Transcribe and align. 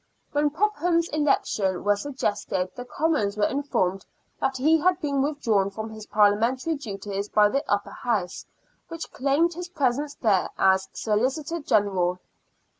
When 0.31 0.49
Popham's 0.49 1.09
election 1.09 1.83
was 1.83 2.01
suggested, 2.01 2.71
the 2.75 2.85
Commons 2.85 3.37
were 3.37 3.43
informed 3.45 4.03
that 4.39 4.57
he 4.57 4.79
had 4.79 4.99
been 4.99 5.21
withdrawn 5.21 5.69
from 5.69 5.91
his 5.91 6.07
Parliamentary 6.07 6.73
duties 6.73 7.29
by 7.29 7.49
the 7.49 7.63
Upper 7.71 7.91
House, 7.91 8.47
which 8.87 9.11
claimed 9.11 9.53
his 9.53 9.69
presence 9.69 10.15
there 10.15 10.49
as 10.57 10.89
Solicitor 10.93 11.59
General. 11.59 12.17